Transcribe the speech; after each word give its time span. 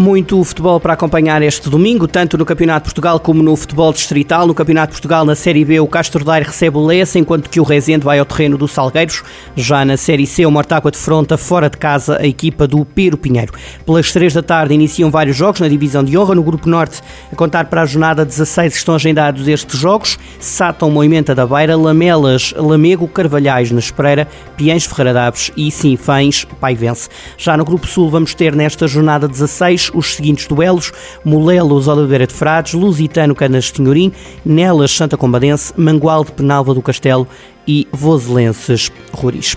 Muito 0.00 0.44
futebol 0.44 0.78
para 0.78 0.92
acompanhar 0.92 1.42
este 1.42 1.68
domingo, 1.68 2.06
tanto 2.06 2.38
no 2.38 2.46
Campeonato 2.46 2.84
de 2.84 2.90
Portugal 2.90 3.18
como 3.18 3.42
no 3.42 3.56
futebol 3.56 3.92
distrital. 3.92 4.46
No 4.46 4.54
Campeonato 4.54 4.90
de 4.90 4.92
Portugal, 4.92 5.24
na 5.24 5.34
Série 5.34 5.64
B, 5.64 5.80
o 5.80 5.88
Castro 5.88 6.24
Daire 6.24 6.46
recebe 6.46 6.78
o 6.78 6.86
Lessa, 6.86 7.18
enquanto 7.18 7.50
que 7.50 7.58
o 7.58 7.64
Rezende 7.64 8.04
vai 8.04 8.20
ao 8.20 8.24
terreno 8.24 8.56
dos 8.56 8.70
Salgueiros. 8.70 9.24
Já 9.56 9.84
na 9.84 9.96
Série 9.96 10.24
C, 10.24 10.46
o 10.46 10.52
Mortágua 10.52 10.92
defronta 10.92 11.36
fora 11.36 11.68
de 11.68 11.76
casa 11.76 12.16
a 12.20 12.24
equipa 12.24 12.64
do 12.64 12.84
Piro 12.84 13.18
Pinheiro. 13.18 13.52
Pelas 13.84 14.12
três 14.12 14.32
da 14.32 14.40
tarde 14.40 14.72
iniciam 14.72 15.10
vários 15.10 15.36
jogos 15.36 15.60
na 15.60 15.66
divisão 15.66 16.04
de 16.04 16.16
honra. 16.16 16.36
No 16.36 16.44
Grupo 16.44 16.68
Norte, 16.68 17.02
a 17.32 17.34
contar 17.34 17.64
para 17.64 17.82
a 17.82 17.86
jornada 17.86 18.24
16 18.24 18.76
estão 18.76 18.94
agendados 18.94 19.48
estes 19.48 19.80
jogos. 19.80 20.16
Sátão, 20.38 20.92
Moimenta 20.92 21.34
da 21.34 21.44
Beira, 21.44 21.76
Lamelas, 21.76 22.54
Lamego, 22.56 23.08
Carvalhais 23.08 23.72
na 23.72 23.80
Espereira, 23.80 24.28
Piens, 24.56 24.84
Ferreira 24.84 25.12
Daves 25.12 25.50
e 25.56 25.72
Sinfães, 25.72 26.44
Paivense. 26.60 27.08
Já 27.36 27.56
no 27.56 27.64
Grupo 27.64 27.88
Sul 27.88 28.08
vamos 28.08 28.32
ter 28.32 28.54
nesta 28.54 28.86
jornada 28.86 29.26
16 29.26 29.87
os 29.94 30.14
seguintes 30.14 30.46
duelos: 30.46 30.92
Molelos 31.24 31.88
Oliveira 31.88 32.26
de 32.26 32.34
Frades, 32.34 32.74
Lusitano 32.74 33.34
Canas 33.34 33.70
Tinhorim, 33.70 34.12
Nelas 34.44 34.92
Santa 34.92 35.16
Combadense, 35.16 35.72
Mangual 35.76 36.24
de 36.24 36.32
Penalva 36.32 36.74
do 36.74 36.82
Castelo 36.82 37.26
e 37.66 37.86
Voselenses 37.92 38.90
Ruris. 39.12 39.56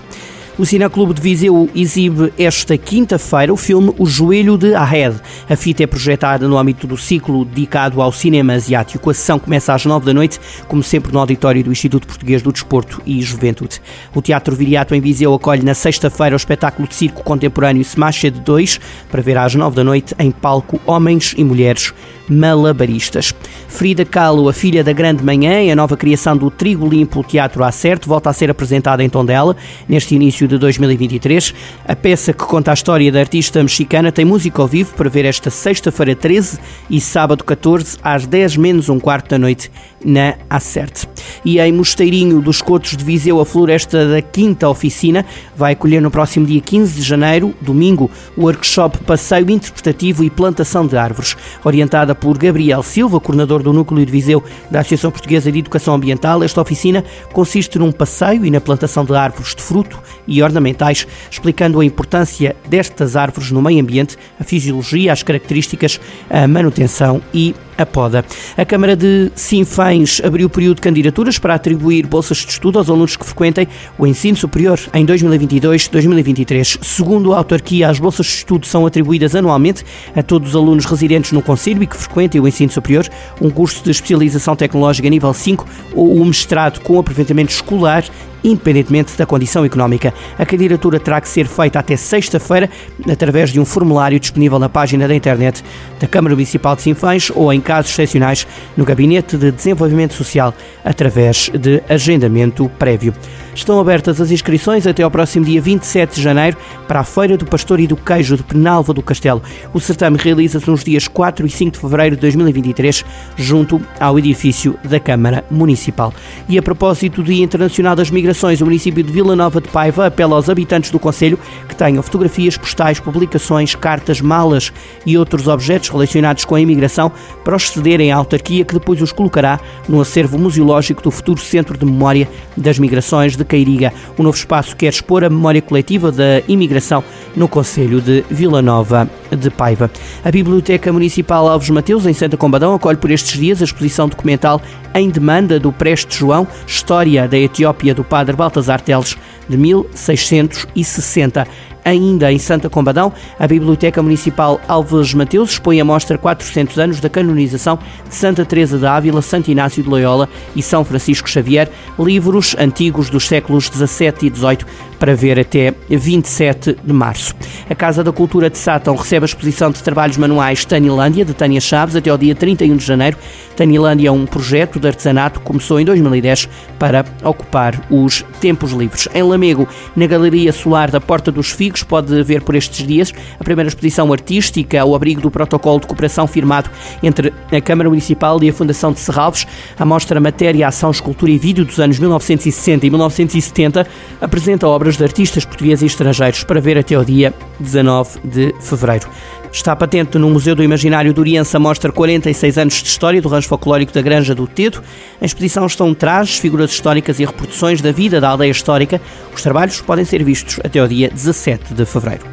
O 0.62 0.64
Cineclube 0.64 1.12
de 1.12 1.20
Viseu 1.20 1.68
exibe 1.74 2.32
esta 2.38 2.78
quinta-feira 2.78 3.52
o 3.52 3.56
filme 3.56 3.92
O 3.98 4.06
Joelho 4.06 4.56
de 4.56 4.76
Ahed. 4.76 5.16
A 5.50 5.56
fita 5.56 5.82
é 5.82 5.88
projetada 5.88 6.46
no 6.46 6.56
âmbito 6.56 6.86
do 6.86 6.96
ciclo 6.96 7.44
dedicado 7.44 8.00
ao 8.00 8.12
cinema 8.12 8.52
asiático. 8.52 9.10
A 9.10 9.12
sessão 9.12 9.40
começa 9.40 9.74
às 9.74 9.84
nove 9.84 10.06
da 10.06 10.14
noite, 10.14 10.38
como 10.68 10.80
sempre 10.80 11.12
no 11.12 11.18
auditório 11.18 11.64
do 11.64 11.72
Instituto 11.72 12.06
Português 12.06 12.42
do 12.42 12.52
Desporto 12.52 13.02
e 13.04 13.20
Juventude. 13.20 13.82
O 14.14 14.22
Teatro 14.22 14.54
Viriato 14.54 14.94
em 14.94 15.00
Viseu 15.00 15.34
acolhe 15.34 15.64
na 15.64 15.74
sexta-feira 15.74 16.36
o 16.36 16.38
espetáculo 16.38 16.86
de 16.86 16.94
circo 16.94 17.24
contemporâneo 17.24 17.82
Smash 17.82 18.20
de 18.20 18.30
2, 18.30 18.78
para 19.10 19.20
ver 19.20 19.38
às 19.38 19.56
nove 19.56 19.74
da 19.74 19.82
noite 19.82 20.14
em 20.16 20.30
palco 20.30 20.80
Homens 20.86 21.34
e 21.36 21.42
Mulheres 21.42 21.92
malabaristas. 22.32 23.34
Frida 23.68 24.04
Kahlo, 24.04 24.48
a 24.48 24.52
filha 24.52 24.82
da 24.82 24.92
Grande 24.92 25.22
Manhã, 25.22 25.70
a 25.70 25.76
nova 25.76 25.96
criação 25.96 26.36
do 26.36 26.50
Trigo 26.50 26.88
Limpo 26.88 27.22
Teatro 27.22 27.62
Acerto, 27.62 28.08
volta 28.08 28.30
a 28.30 28.32
ser 28.32 28.50
apresentada 28.50 29.04
em 29.04 29.08
Tondela, 29.08 29.56
neste 29.88 30.14
início 30.14 30.48
de 30.48 30.58
2023. 30.58 31.54
A 31.86 31.94
peça 31.94 32.32
que 32.32 32.44
conta 32.44 32.70
a 32.70 32.74
história 32.74 33.12
da 33.12 33.20
artista 33.20 33.62
mexicana 33.62 34.10
tem 34.10 34.24
música 34.24 34.62
ao 34.62 34.68
vivo 34.68 34.94
para 34.94 35.10
ver 35.10 35.24
esta 35.24 35.50
sexta-feira 35.50 36.16
13 36.16 36.58
e 36.88 37.00
sábado 37.00 37.44
14 37.44 37.98
às 38.02 38.26
10 38.26 38.56
menos 38.56 38.88
um 38.88 38.98
quarto 38.98 39.30
da 39.30 39.38
noite 39.38 39.70
na 40.04 40.34
Acerte. 40.48 41.06
E 41.44 41.58
em 41.58 41.72
Mosteirinho 41.72 42.40
dos 42.40 42.62
Cotos 42.62 42.96
de 42.96 43.04
Viseu, 43.04 43.40
a 43.40 43.46
floresta 43.46 44.06
da 44.06 44.22
quinta 44.22 44.68
oficina 44.68 45.26
vai 45.56 45.72
acolher 45.72 46.00
no 46.00 46.10
próximo 46.10 46.46
dia 46.46 46.60
15 46.60 46.94
de 46.94 47.02
janeiro, 47.02 47.52
domingo, 47.60 48.10
o 48.36 48.42
workshop 48.42 48.98
Passeio 48.98 49.50
Interpretativo 49.50 50.22
e 50.22 50.30
Plantação 50.30 50.86
de 50.86 50.96
Árvores, 50.96 51.36
orientada 51.64 52.14
por 52.14 52.38
Gabriel 52.38 52.82
Silva, 52.82 53.18
coordenador 53.18 53.62
do 53.62 53.72
Núcleo 53.72 54.06
de 54.06 54.12
Viseu 54.12 54.42
da 54.70 54.80
Associação 54.80 55.10
Portuguesa 55.10 55.50
de 55.50 55.58
Educação 55.58 55.94
Ambiental. 55.94 56.42
Esta 56.44 56.60
oficina 56.60 57.04
consiste 57.32 57.78
num 57.78 57.90
passeio 57.90 58.46
e 58.46 58.50
na 58.50 58.60
plantação 58.60 59.04
de 59.04 59.14
árvores 59.14 59.54
de 59.54 59.62
fruto 59.62 59.98
e 60.26 60.42
ornamentais, 60.42 61.06
explicando 61.30 61.80
a 61.80 61.84
importância 61.84 62.54
destas 62.68 63.16
árvores 63.16 63.50
no 63.50 63.60
meio 63.60 63.80
ambiente, 63.80 64.16
a 64.38 64.44
fisiologia, 64.44 65.12
as 65.12 65.22
características, 65.22 66.00
a 66.30 66.46
manutenção 66.46 67.20
e 67.34 67.54
a 67.82 67.86
poda. 67.86 68.24
A 68.56 68.64
Câmara 68.64 68.96
de 68.96 69.30
Sinfães 69.34 70.20
abriu 70.24 70.46
o 70.46 70.50
período 70.50 70.76
de 70.76 70.82
candidaturas 70.82 71.38
para 71.38 71.54
atribuir 71.54 72.06
bolsas 72.06 72.38
de 72.38 72.50
estudo 72.50 72.78
aos 72.78 72.88
alunos 72.88 73.16
que 73.16 73.24
frequentem 73.24 73.68
o 73.98 74.06
ensino 74.06 74.36
superior 74.36 74.78
em 74.94 75.04
2022-2023. 75.04 76.78
Segundo 76.82 77.34
a 77.34 77.38
autarquia, 77.38 77.88
as 77.88 77.98
bolsas 77.98 78.26
de 78.26 78.32
estudo 78.32 78.66
são 78.66 78.86
atribuídas 78.86 79.34
anualmente 79.34 79.84
a 80.14 80.22
todos 80.22 80.50
os 80.50 80.56
alunos 80.56 80.84
residentes 80.84 81.32
no 81.32 81.42
Conselho 81.42 81.82
e 81.82 81.86
que 81.86 81.96
frequentem 81.96 82.40
o 82.40 82.48
ensino 82.48 82.70
superior, 82.70 83.06
um 83.40 83.50
curso 83.50 83.84
de 83.84 83.90
especialização 83.90 84.56
tecnológica 84.56 85.08
nível 85.10 85.34
5 85.34 85.66
ou 85.94 86.20
um 86.20 86.24
mestrado 86.24 86.80
com 86.80 86.98
aproveitamento 86.98 87.52
escolar 87.52 88.04
independentemente 88.44 89.16
da 89.16 89.26
condição 89.26 89.64
económica. 89.64 90.12
A 90.38 90.44
candidatura 90.44 90.98
terá 90.98 91.20
que 91.20 91.28
ser 91.28 91.46
feita 91.46 91.78
até 91.78 91.96
sexta-feira 91.96 92.68
através 93.10 93.50
de 93.50 93.60
um 93.60 93.64
formulário 93.64 94.18
disponível 94.18 94.58
na 94.58 94.68
página 94.68 95.06
da 95.06 95.14
internet 95.14 95.64
da 96.00 96.06
Câmara 96.06 96.34
Municipal 96.34 96.76
de 96.76 96.82
Sinfães 96.82 97.30
ou, 97.34 97.52
em 97.52 97.60
casos 97.60 97.92
excepcionais, 97.92 98.46
no 98.76 98.84
Gabinete 98.84 99.36
de 99.36 99.50
Desenvolvimento 99.50 100.14
Social 100.14 100.54
através 100.84 101.50
de 101.50 101.82
agendamento 101.88 102.68
prévio. 102.78 103.14
Estão 103.54 103.78
abertas 103.78 104.18
as 104.18 104.30
inscrições 104.30 104.86
até 104.86 105.02
ao 105.02 105.10
próximo 105.10 105.44
dia 105.44 105.60
27 105.60 106.14
de 106.14 106.22
janeiro 106.22 106.56
para 106.88 107.00
a 107.00 107.04
Feira 107.04 107.36
do 107.36 107.44
Pastor 107.44 107.80
e 107.80 107.86
do 107.86 107.96
Queijo 107.96 108.34
de 108.34 108.42
Penalva 108.42 108.94
do 108.94 109.02
Castelo. 109.02 109.42
O 109.74 109.80
certame 109.80 110.16
realiza-se 110.16 110.68
nos 110.68 110.82
dias 110.82 111.06
4 111.06 111.46
e 111.46 111.50
5 111.50 111.72
de 111.72 111.78
fevereiro 111.78 112.16
de 112.16 112.22
2023, 112.22 113.04
junto 113.36 113.80
ao 114.00 114.18
edifício 114.18 114.78
da 114.82 114.98
Câmara 114.98 115.44
Municipal. 115.50 116.14
E 116.48 116.56
a 116.56 116.62
propósito 116.62 117.22
do 117.22 117.26
Dia 117.26 117.44
Internacional 117.44 117.94
das 117.94 118.10
Migrações, 118.10 118.62
o 118.62 118.64
município 118.64 119.02
de 119.02 119.12
Vila 119.12 119.36
Nova 119.36 119.60
de 119.60 119.68
Paiva 119.68 120.06
apela 120.06 120.34
aos 120.34 120.48
habitantes 120.48 120.90
do 120.90 120.98
Conselho 120.98 121.38
que 121.68 121.76
tenham 121.76 122.02
fotografias, 122.02 122.56
postais, 122.56 123.00
publicações, 123.00 123.74
cartas, 123.74 124.22
malas 124.22 124.72
e 125.04 125.18
outros 125.18 125.46
objetos 125.46 125.90
relacionados 125.90 126.46
com 126.46 126.54
a 126.54 126.60
imigração 126.60 127.12
para 127.44 127.56
os 127.56 127.68
cederem 127.68 128.12
à 128.12 128.16
autarquia 128.16 128.64
que 128.64 128.74
depois 128.74 129.02
os 129.02 129.12
colocará 129.12 129.60
no 129.86 130.00
acervo 130.00 130.38
museológico 130.38 131.02
do 131.02 131.10
futuro 131.10 131.40
Centro 131.40 131.76
de 131.76 131.84
Memória 131.84 132.26
das 132.56 132.78
Migrações 132.78 133.36
de 133.42 133.48
Cairiga. 133.48 133.92
O 134.16 134.22
novo 134.22 134.36
espaço 134.36 134.76
quer 134.76 134.88
expor 134.88 135.24
a 135.24 135.30
memória 135.30 135.62
coletiva 135.62 136.10
da 136.10 136.40
imigração 136.48 137.02
no 137.36 137.48
Conselho 137.48 138.00
de 138.00 138.24
Vila 138.30 138.62
Nova 138.62 139.08
de 139.36 139.50
Paiva. 139.50 139.90
A 140.24 140.30
Biblioteca 140.30 140.92
Municipal 140.92 141.48
Alves 141.48 141.70
Mateus, 141.70 142.06
em 142.06 142.12
Santa 142.12 142.36
Combadão, 142.36 142.74
acolhe 142.74 142.96
por 142.96 143.10
estes 143.10 143.38
dias 143.38 143.60
a 143.60 143.64
exposição 143.64 144.08
documental 144.08 144.60
em 144.94 145.08
demanda 145.10 145.58
do 145.58 145.72
Preste 145.72 146.18
João, 146.18 146.46
História 146.66 147.26
da 147.26 147.38
Etiópia 147.38 147.94
do 147.94 148.04
Padre 148.04 148.36
Baltasar 148.36 148.80
Teles, 148.80 149.16
de 149.48 149.56
1660. 149.56 151.46
Ainda 151.84 152.32
em 152.32 152.38
Santa 152.38 152.70
Combadão, 152.70 153.12
a 153.38 153.46
Biblioteca 153.46 154.00
Municipal 154.02 154.60
Alves 154.68 155.12
Mateus 155.14 155.52
expõe 155.52 155.80
a 155.80 155.84
mostra 155.84 156.16
400 156.16 156.78
anos 156.78 157.00
da 157.00 157.08
canonização 157.08 157.76
de 158.08 158.14
Santa 158.14 158.44
Teresa 158.44 158.78
de 158.78 158.86
Ávila, 158.86 159.20
Santo 159.20 159.50
Inácio 159.50 159.82
de 159.82 159.88
Loyola 159.88 160.28
e 160.54 160.62
São 160.62 160.84
Francisco 160.84 161.28
Xavier, 161.28 161.68
livros 161.98 162.54
antigos 162.56 163.10
dos 163.10 163.26
séculos 163.26 163.64
XVII 163.64 164.14
e 164.22 164.30
XVIII, 164.30 164.58
para 164.96 165.16
ver 165.16 165.40
até 165.40 165.74
27 165.90 166.76
de 166.84 166.92
março. 166.92 167.34
A 167.68 167.74
Casa 167.74 168.04
da 168.04 168.12
Cultura 168.12 168.48
de 168.48 168.58
Sátão 168.58 168.94
recebe 168.94 169.21
a 169.24 169.26
exposição 169.26 169.70
de 169.70 169.82
trabalhos 169.82 170.16
manuais 170.16 170.64
Tanilândia, 170.64 171.24
de 171.24 171.34
Tânia 171.34 171.60
Chaves, 171.60 171.96
até 171.96 172.10
ao 172.10 172.18
dia 172.18 172.34
31 172.34 172.76
de 172.76 172.84
janeiro. 172.84 173.16
Tanilândia 173.56 174.08
é 174.08 174.12
um 174.12 174.26
projeto 174.26 174.80
de 174.80 174.88
artesanato 174.88 175.40
que 175.40 175.46
começou 175.46 175.78
em 175.78 175.84
2010 175.84 176.48
para 176.78 177.04
ocupar 177.22 177.80
os 177.90 178.24
tempos 178.40 178.72
livres. 178.72 179.08
Em 179.14 179.22
Lamego, 179.22 179.68
na 179.94 180.06
Galeria 180.06 180.52
Solar 180.52 180.90
da 180.90 181.00
Porta 181.00 181.30
dos 181.30 181.50
Figos, 181.50 181.82
pode 181.82 182.22
ver 182.22 182.42
por 182.42 182.54
estes 182.54 182.86
dias 182.86 183.12
a 183.38 183.44
primeira 183.44 183.68
exposição 183.68 184.12
artística 184.12 184.80
ao 184.80 184.94
abrigo 184.94 185.20
do 185.20 185.30
protocolo 185.30 185.80
de 185.80 185.86
cooperação 185.86 186.26
firmado 186.26 186.70
entre 187.02 187.32
a 187.50 187.60
Câmara 187.60 187.88
Municipal 187.88 188.42
e 188.42 188.48
a 188.48 188.52
Fundação 188.52 188.92
de 188.92 189.00
Serralves. 189.00 189.46
A 189.78 189.84
mostra 189.84 190.20
Matéria, 190.20 190.68
Ação, 190.68 190.90
Escultura 190.90 191.30
e 191.30 191.38
Vídeo 191.38 191.64
dos 191.64 191.78
anos 191.78 191.98
1960 191.98 192.86
e 192.86 192.90
1970 192.90 193.86
apresenta 194.20 194.66
obras 194.66 194.96
de 194.96 195.04
artistas 195.04 195.44
portugueses 195.44 195.82
e 195.82 195.86
estrangeiros 195.86 196.44
para 196.44 196.60
ver 196.60 196.78
até 196.78 196.94
ao 196.94 197.04
dia 197.04 197.34
19 197.60 198.20
de 198.24 198.54
fevereiro. 198.60 199.08
Está 199.52 199.76
patente 199.76 200.18
no 200.18 200.30
Museu 200.30 200.54
do 200.54 200.62
Imaginário 200.62 201.12
do 201.12 201.20
Oriense 201.20 201.56
a 201.56 201.60
mostra 201.60 201.92
46 201.92 202.58
anos 202.58 202.82
de 202.82 202.88
história 202.88 203.20
do 203.20 203.28
rancho 203.28 203.48
folclórico 203.48 203.92
da 203.92 204.00
Granja 204.00 204.34
do 204.34 204.46
Tedo. 204.46 204.82
Em 205.20 205.24
exposição 205.24 205.66
estão 205.66 205.92
trajes, 205.92 206.38
figuras 206.38 206.70
históricas 206.70 207.20
e 207.20 207.24
reproduções 207.24 207.80
da 207.80 207.92
vida 207.92 208.20
da 208.20 208.30
aldeia 208.30 208.50
histórica. 208.50 209.00
Os 209.34 209.42
trabalhos 209.42 209.80
podem 209.80 210.04
ser 210.04 210.24
vistos 210.24 210.58
até 210.64 210.78
ao 210.78 210.88
dia 210.88 211.10
17 211.10 211.74
de 211.74 211.84
fevereiro. 211.84 212.24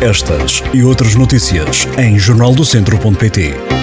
Estas 0.00 0.62
e 0.72 0.84
outras 0.84 1.16
notícias 1.16 1.88
em 1.98 2.16
jornaldocentro.pt. 2.18 3.77